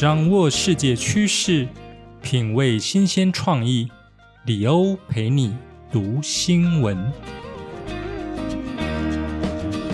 [0.00, 1.66] 掌握世界趋势，
[2.22, 3.88] 品味新鲜创意。
[4.46, 5.52] 李欧陪你
[5.90, 6.96] 读新闻。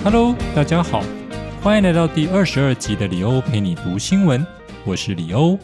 [0.05, 1.03] Hello，大家好，
[1.63, 4.47] 欢迎来到第二十二集的李欧陪你读新闻。
[4.85, 5.59] 我是李欧，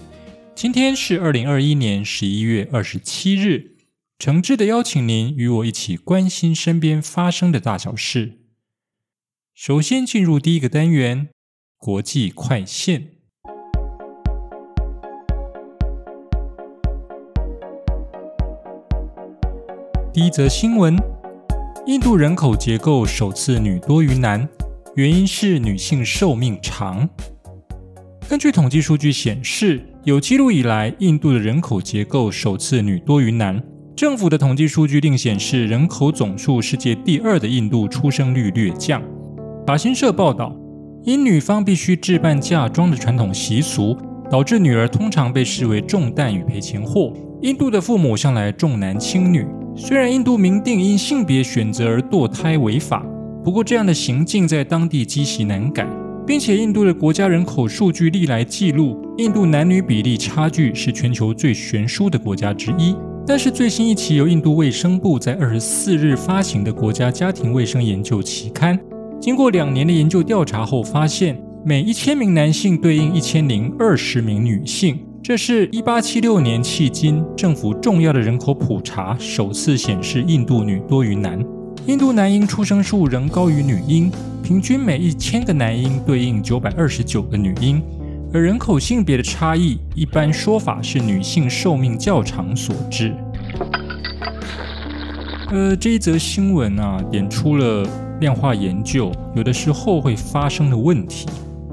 [0.55, 3.77] 今天是二零二一年十一月二十七日，
[4.19, 8.39] 诚挚的邀请您与我一起关心身边发生的大小事。
[9.55, 11.29] 首先进入第一个单元——
[11.77, 13.20] 国际快线。
[20.23, 20.95] 一则新闻：
[21.87, 24.47] 印度人口结构首次女多于男，
[24.95, 27.09] 原因是女性寿命长。
[28.29, 33.63] 根据统计数据显示，有记录以来，印度的人口结构首次女多于男。
[33.97, 39.03] 政府的统计数据另显示，人口总数世界第二的印度出生率略降。
[39.67, 40.55] 法新社报道，
[41.03, 43.97] 因女方必须置办嫁妆的传统习俗，
[44.31, 47.11] 导致女儿通常被视为重担与赔钱货。
[47.41, 49.47] 印度的父母向来重男轻女。
[49.83, 53.03] 虽然印度明定因性别选择而堕胎违法，
[53.43, 55.87] 不过这样的行径在当地积习难改，
[56.27, 62.95] 并且印度的国家人口数据历来记录，印度男女比例差距是全球最悬殊的国家之一。
[63.27, 68.79] 但是最新一期由印度卫生部在二十四日发行的国家家庭卫生研究期刊，
[69.19, 74.99] 经过两年的研究调查后发现，每一千名男性对应一千零二十名女性。
[75.23, 81.39] 这是一八七六年迄今政府重要的人口普查首次显示印度女多于男。
[81.87, 84.11] 印度男婴出生数仍高于女婴，
[84.43, 87.83] 平均每一千个男婴对应九百二十九个女婴。
[88.33, 93.15] 而人口性别的差异，一般说法是女性寿命较长所致。
[95.51, 97.87] 呃，这一则新闻啊，点出了
[98.21, 101.27] 量化研究有的时候会发生的问题。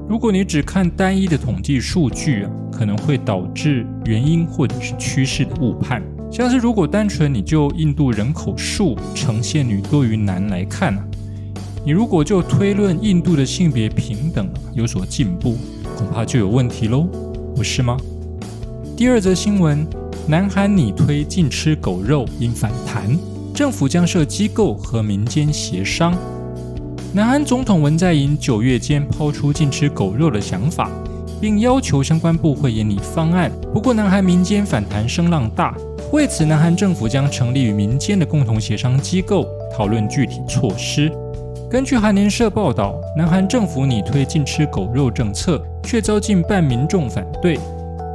[0.06, 6.00] 如果你只看单一的统计数据啊，可能会导致原因或者是趋势的误判。
[6.30, 11.04] 像是如果单纯你就印度人口数呈现女多于男来看啊，
[11.84, 15.56] 你如果就推论印度的性别平等有所进步，
[15.96, 17.08] 恐怕就有问题喽，
[17.56, 17.96] 不是吗？
[18.96, 19.84] 第二则新闻：
[20.26, 23.18] 南韩拟推禁吃狗肉因反弹，
[23.54, 26.14] 政府将设机构和民间协商。
[27.14, 30.90] 南韩总统文在寅九月间抛出禁吃狗肉的想法，
[31.40, 33.50] 并要求相关部会研拟方案。
[33.72, 35.76] 不过，南韩民间反弹声浪大，
[36.12, 39.46] 为此，南韩政府将成立与民间的共同协商机构，
[39.76, 41.12] 讨论具体措施。
[41.70, 47.58] 根据韩联社报道，南韩政府拟推禁吃狗肉政策，却遭近半民众反对。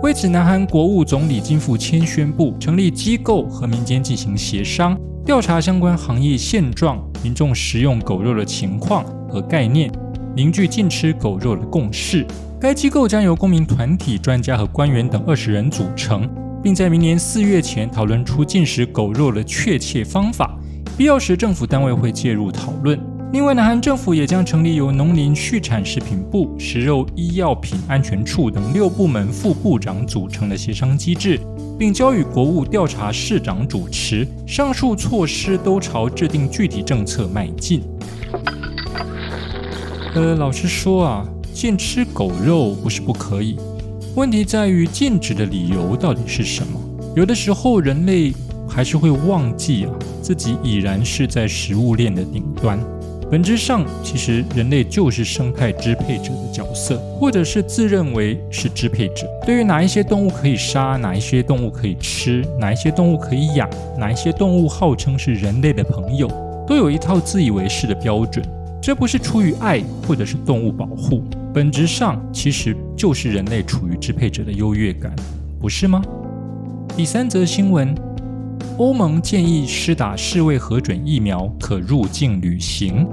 [0.01, 5.00] 为此，南韩国务总理金富谦宣布成立机构和民间进行协商。
[5.25, 9.89] 调查相关行业现状、民众食用狗肉的情况和概念，
[10.35, 12.28] 凝聚禁吃狗肉的共识。
[12.63, 16.29] 该机构将由公民团体、专家和官员等二十人组成，
[16.63, 20.57] 并在明年四月前讨论出禁食狗肉的确切方法。
[20.97, 22.97] 必要时，政府单位会介入讨论。
[23.34, 31.38] 另外，南韩政府也将成立由农林畜产食品部、食肉医药品安全处等六部门副部长组成的协商机制。
[31.78, 37.84] 并交予国务调查市长主持，上述措施都朝制定具体政策迈进。
[40.16, 43.56] 呃，老实说啊，禁吃狗肉不是不可以，
[44.16, 46.80] 问题在于禁止的理由到底是什么？
[47.16, 48.34] 有的时候人类
[48.68, 52.80] 还是会忘记啊，自己已然是在食物链的顶端。
[53.30, 59.28] 本质上，其实人类就是生态支配者的角色，或者是自认为是支配者。
[59.46, 66.28] 对于哪一些动物可以杀，哪一些动物可以吃，哪一些动物可以养，哪一些动物号称是人类的朋友，
[66.68, 68.44] 都有一套自以为是的标准。
[68.83, 71.23] 这不是出于爱，或者是动物保护，
[71.53, 75.16] 本质上其实就是人类处于支配者的优越感，
[75.57, 76.01] 不是吗？
[76.94, 77.95] 第三则新闻：
[78.77, 83.07] 欧盟建议施打世卫核准疫苗可入境旅行。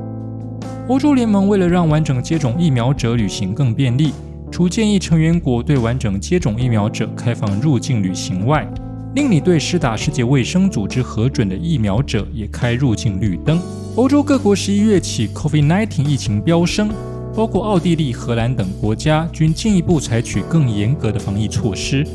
[0.88, 4.12] 欧洲联盟为了让完整接种疫苗者旅行更便利，
[4.50, 8.68] 除建议成员国对完整接种疫苗者开放入境旅行外，
[9.12, 13.60] 另拟对施打世界卫生组织核准的疫苗者也开入境绿灯。
[13.96, 16.88] 欧洲各国十一月起，COVID-19 疫情飙升，
[17.34, 22.06] 包括奥地利、荷兰等国家均进一步采取更严格的防疫措施。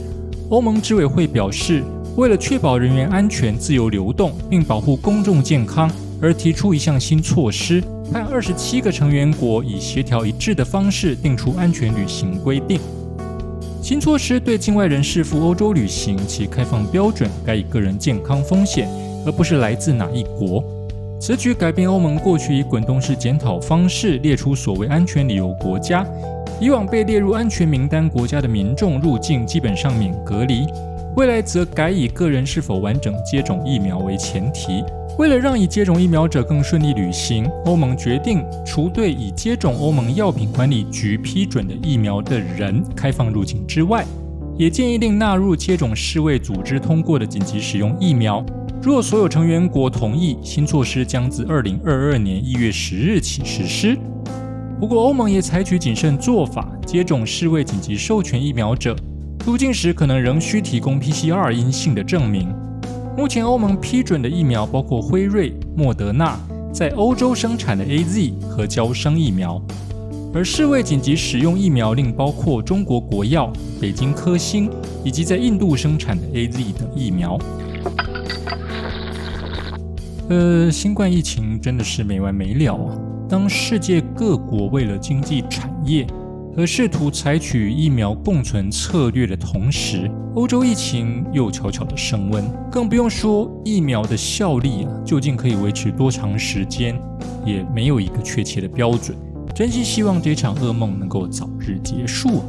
[0.50, 1.84] 欧盟执委会表示，
[2.16, 5.92] 为了确保人员安全、自由流动，并保护公众健康。
[6.22, 12.80] 而提出一项新措施，派二十七个成员国以协调一致的方式定出安全旅行规定。
[13.86, 18.90] 新措施对境外人士赴欧洲旅行，其开放标准该以个人健康风险，
[19.28, 20.64] 而不是来自哪一国。
[21.22, 26.04] 此举改变欧盟过去以滚动式检讨方式列出所谓安全理由国家，
[26.60, 30.66] 以往被列入安全名单国家的民众入境基本上免隔离，
[31.16, 34.84] 未来则改以个人是否完整接种疫苗为前提。
[35.18, 44.06] 为了让已接种疫苗者更顺利旅行，欧盟决定除对已接种欧盟药品管理局批准的疫苗的人开放入境之外，
[44.58, 48.46] 也建议另纳入接种世卫组织通过的紧急使用疫苗。
[48.82, 53.98] 若所有成员国同意，新措施将自二零二二年一月十日起实施。
[54.82, 58.94] 不过，欧盟也采取谨慎做法，接种世卫紧急授权疫苗者
[59.46, 62.54] 入境时可能仍需提供 PCR 阴性的证明。
[63.18, 66.38] 目前欧盟批准的疫苗包括辉瑞、莫德纳
[66.74, 69.62] 在欧洲生产的 A Z 和交生疫苗，
[70.34, 74.70] 而世卫紧急使用疫苗令包括中国国药、北京科兴
[75.02, 77.40] 以及在印度生产的 A Z 等疫苗。
[80.28, 82.98] 呃，新冠疫情真的是没完没了啊！
[83.30, 86.06] 当世界各国为了经济产业，
[86.58, 96.98] 而试图采取疫苗共存策略的同时，欧洲疫情又悄悄的升温，更不用说疫苗的效力啊，究竟可以维持多长时间，
[97.46, 99.18] 也没有一个确切的标准。
[99.54, 102.44] 真心希望这场噩梦能够早日结束。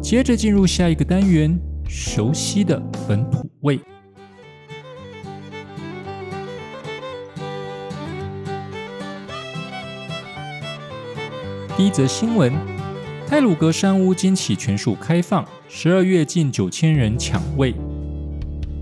[0.00, 3.80] 接着进入下一个单元，熟悉的本土味。
[11.76, 12.50] 第一则新闻：
[13.28, 17.74] 泰鲁格山屋今起全数开放，十二月近九千人抢位。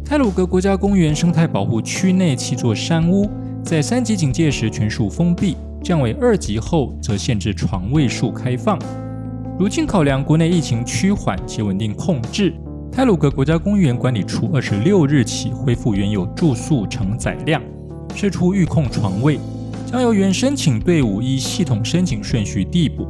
[0.04, 3.28] 泰鲁格国家公园生态保护区内七座山屋，
[3.64, 8.78] 在三级警戒时全数封闭，降为二级后则限制床位数开放。
[9.58, 12.54] 如今考量国内疫情趋缓且稳定控制，
[12.92, 17.60] 泰鲁格国家公园管理处二十六日起恢复原有住宿承载量，
[18.14, 19.40] 释出预控床位。
[19.94, 23.06] 将由原申请队伍依系统申请顺序递补。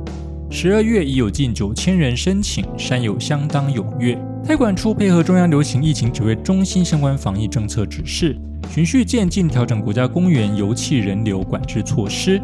[0.51, 4.23] 十二月已有近九千人申请，山友相当踊跃。
[4.45, 8.37] 泰管处配合中央流行疫情指挥中心相关防疫政策指示，
[8.71, 12.39] 循序渐进调整国家公园油气人流管制措施。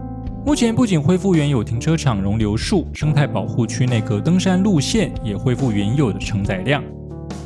[0.46, 6.82] 目前不仅恢复原有停车场容流数，生态保护区内各登山路线也恢复原有的承载量。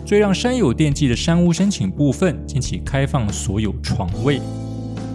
[0.06, 4.40] 最让山友惦记的山屋申请部分，近期开放所有床位。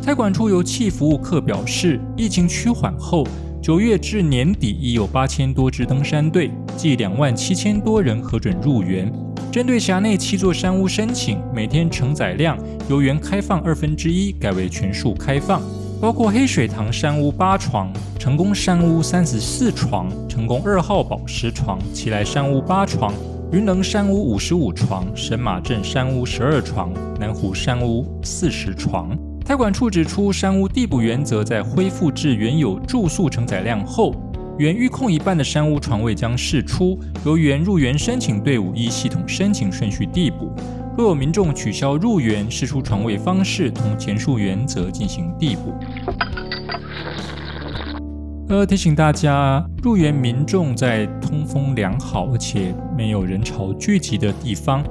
[0.02, 3.28] 开管处油气服务课表示，疫情趋缓后，
[3.62, 9.12] 九月至年底已有八千多支登山队，计两万七千多人核准入园。
[9.52, 12.58] 针对辖内七座山屋申请，每天承载量
[12.90, 15.62] 由原开放二分之一改为全数开放，
[16.02, 23.14] 包括黑水塘山屋八床、成功山屋三十四床、成功二号宝石床、奇来山屋八床、
[23.52, 29.16] 云能山屋五十五床、神马镇山屋十二床、南湖山屋四十床。
[29.50, 34.14] 开管处指出，山屋递补原则在恢复至原有住宿承载量后，
[34.60, 40.54] 原预控一半的山屋床位将释出，由原入园申请队伍依系统申请顺序递补。
[40.96, 45.74] 若有民众取消入园，释出床位方式同前述原则进行递补。
[48.50, 54.84] 呃，提醒大家，入园民众在通风良好而且没有人潮聚集的地方。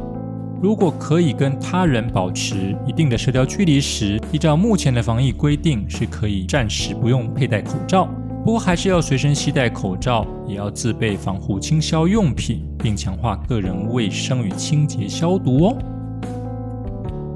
[0.60, 8.08] 如果可以跟他人保持一定的社交距离时，依照目前的防疫规定，是可以暂时不用佩戴口罩。
[8.44, 15.78] 不过还是要随身携带口罩，也要自备防护清消用品，并强化个人卫生与清洁消毒哦。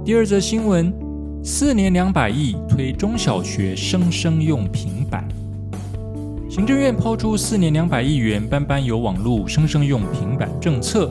[0.05, 0.93] 第二则新闻：
[1.45, 5.29] 四年两百亿推中小学生生用平板。
[6.51, 11.09] 行政院抛出四年两百亿元班班有网络生生用平板政策。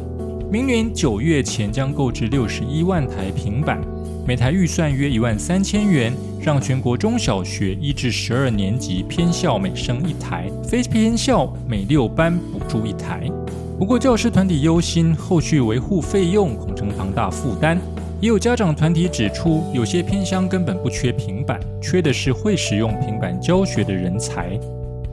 [0.51, 3.79] 明年九月前将购置六十一万台平板，
[4.27, 13.31] 每台预算约一万三千元，让全国中小学一至十二年级偏校每生一台，非偏校每六班补助一台。
[13.79, 17.77] 不过教师团体忧心后续维护费用恐成庞大负担，
[18.19, 24.59] 也有家长团体指出，有些偏乡根本不缺平板，缺的是会使用平板教学的人才。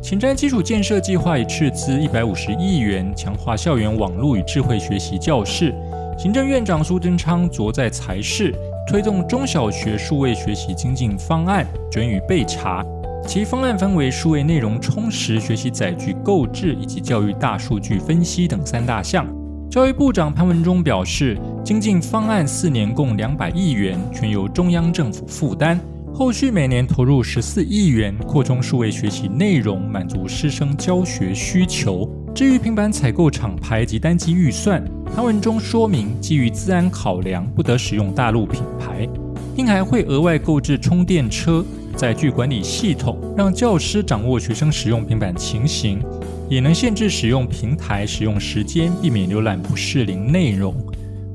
[0.09, 5.75] 前瞻基础建设计划已斥资一百五十亿元，强化校园网络与智慧学习教室。
[6.17, 8.55] 行政院长苏贞昌昨在财室
[8.89, 12.83] 推动中小学数位学习精进方案准予备查，
[13.27, 19.27] 其方案分为数位内容充实学习载具购置以及教育大数据分析等三大项。
[19.71, 25.79] 教育部长潘文忠表示，精进方案四年共两百亿元，全由中央政府负担。
[26.13, 32.09] 后续每年投入十四亿元扩充数位学习内容，满足师生教学需求。
[32.35, 34.85] 至于平板采购厂牌及单机预算，
[35.15, 39.09] 潘文中说明，基于自然考量，不得使用大陆品牌，
[39.55, 46.01] 并还会额外购置充电车，载具管理系统，让教师掌握学生使用平板情形，
[46.49, 50.75] 也能限制使用平台使用时间，避免浏览不适龄内容。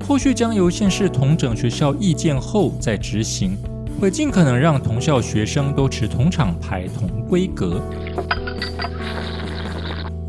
[0.05, 3.57] 后续将由县市同整学校意见后再执行，
[3.99, 7.81] 会尽可能让同校学生都持同厂牌同规格。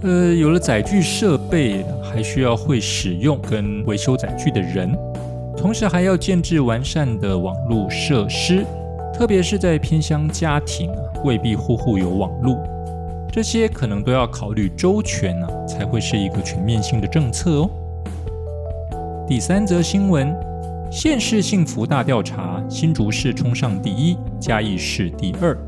[0.03, 4.97] 呃，有了载具设备，还需要会使用跟维修载具的人，
[5.57, 8.65] 同时还要建置完善的网络设施，
[9.15, 12.63] 特别是在偏乡家庭啊，未必户户有网络，
[13.33, 17.71] 这些可能都要考虑周全呢，才会是一个全面性的政策哦。
[19.27, 20.37] 第三则新闻：
[20.95, 25.59] 县市幸福大调查，新竹市冲上第一，嘉义市第二。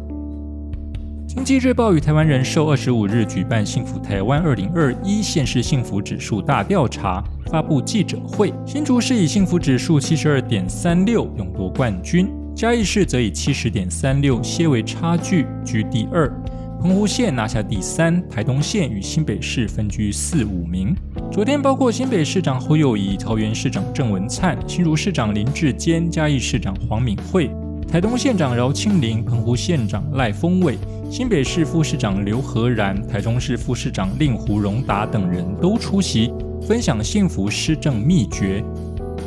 [1.26, 8.54] 经济日报与台湾人寿二十五日举办幸福台湾二零二一县市幸福指数大调查，发布记者会。
[8.64, 16.32] 新竹市以幸福指数七十二点三六勇夺冠军，嘉义市则以七十点三六些微差距居第二。
[16.80, 20.94] 澎湖县拿下第三，台东县与新北市分居四五名。
[21.30, 27.50] 昨天，包括新北市长侯友谊、桃园市长郑文灿、新竹市长林志坚、嘉义市长黄敏惠、
[27.86, 30.78] 台东县长饶庆林、澎湖县长赖峰伟、
[31.10, 36.32] 新北市副市长刘和然、台中市副市长令胡荣达等人都出席，
[36.66, 38.64] 分享幸福施政秘诀。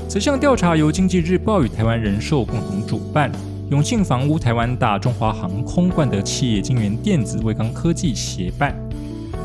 [0.08, 3.32] 此项调查由经济日报与台湾人寿共同主办。
[3.70, 8.76] 永庆房屋、台湾大、中华航空、冠德企业、金源电子、卫刚科技协办。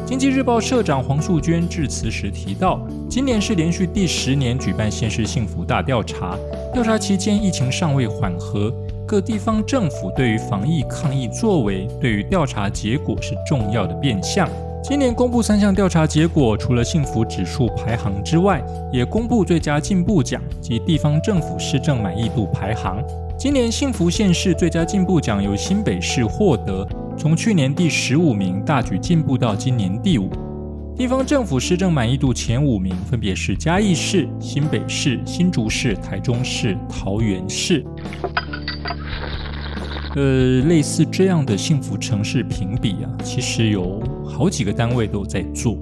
[0.07, 6.37] 经济日报社长黄素娟致辞时提到，今年是连续第十年举办县市幸福大调查。
[6.75, 8.71] 调查期间，疫情尚未缓和，
[9.07, 14.47] 各地方政府对于防疫抗疫作为，对于调查结果是重要的变相。
[14.83, 23.03] 今年公布三项调查结果，除了幸福指数排行之外，也公布最佳进步奖及地方政府施政满意度排行。
[23.39, 30.30] 今年幸福县市最佳进步奖由新北市获得，从去年第十五名大举进步到今年第五。
[30.97, 37.85] 地方政府施政满意度前五名分别是嘉义市、新北市、新竹市、台中市、桃园市。
[40.14, 45.76] 呃，类似这样的幸福城市评比啊，其实有好几个单位都在做。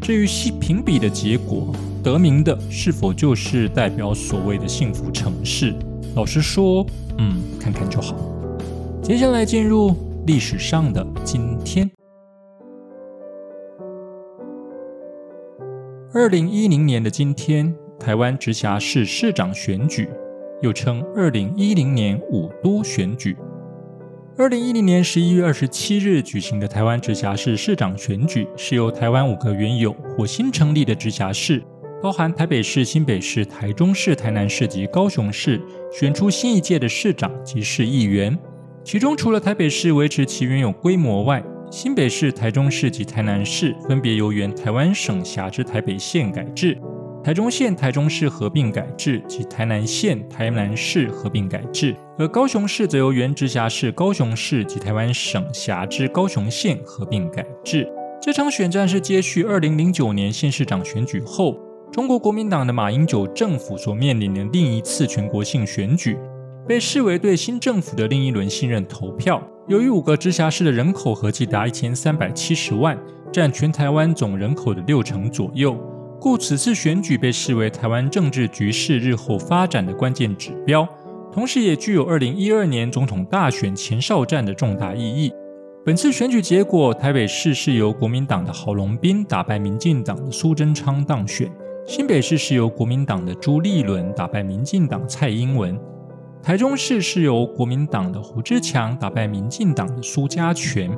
[0.00, 0.26] 至于
[0.60, 5.72] 评比的结果，得名的是否就是代表所谓的幸福城市？
[6.16, 6.84] 老实说，
[7.18, 8.16] 嗯，看看就好。
[9.00, 9.94] 接下来进入
[10.26, 11.90] 历史上的今天。
[16.14, 20.08] 二零一零年的今天，台湾直辖市市长选举，
[20.62, 23.36] 又称二零一零年五都选举。
[24.38, 31.62] 二零一零年十一月二十七日举行的台湾直辖市市长选举，是由台湾五个原有或新成立的直辖市。
[32.02, 35.60] 包含台北市、新北市、台中市、台南市及高雄市，
[35.92, 38.38] 选出新一届的市长及市议员。
[38.84, 46.78] 其中，除了台北市维持其原有规模外，新北市、台中市及台南市分别由原台湾省辖之台北县改制，
[47.24, 57.88] 台中县、台中市合并改制及台南县、台南市合并改制，而高雄市则由原直辖市高雄市及台湾省辖之高雄县合并改制。
[58.20, 61.58] 这场选战是接续二零零九年县市长选举后。
[61.92, 66.18] 中国国民党的马英九政府所面临的另一次全国性选举，
[66.66, 69.42] 被视为对新政府的另一轮信任投票。
[69.68, 72.98] 由于五个直辖市的人口合计达一千三百七十万，
[73.32, 75.76] 占全台湾总人口的六成左右，
[76.20, 80.86] 故此次选举被视为台湾政治局势日后发展的关键指标，
[81.32, 85.32] 同时也具有二零一二年总统大选前哨战的重大意义。
[85.84, 91.50] 本次选举结果，台北市是由国民党的郝龙斌打败民进党的苏贞昌当选。
[91.86, 95.78] 新北市是由国民党的朱立伦打败民进党蔡英文，
[96.44, 100.94] 台中市是由国民党的胡志强打败民进党的苏家全，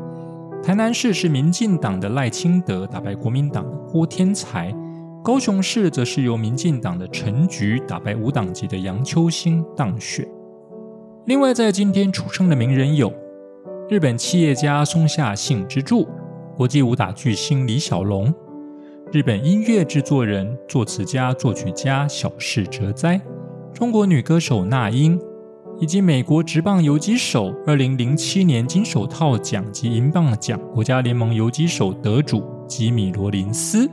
[0.61, 4.75] 台南市是民进党的赖清德打败国民党的郭天才，
[5.23, 10.29] 高雄市则是由民进党的陈菊打败无党籍的杨秋兴当选。
[11.27, 13.13] 另外，在今天出生的名人有
[13.89, 16.09] 日本企业家松下幸之助、
[16.57, 18.35] 国际武打巨星李小龙。
[19.13, 23.21] 日本音乐制作人、作词家、作曲家小室哲哉，
[23.73, 25.17] 中国女歌手那英，
[25.79, 33.91] 以及美国职棒游击手二零零七年金手套奖及银棒奖国家联盟游击手得主吉米罗林斯。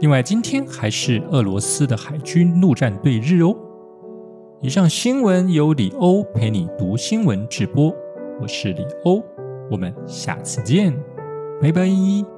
[0.00, 3.56] 另外，今天还是俄罗斯的海军陆战队日哦。
[4.60, 7.94] 以上新闻由李欧陪你读新闻直播，
[8.40, 9.22] 我是李欧，
[9.70, 10.92] 我们下次见，
[11.60, 12.31] 拜拜。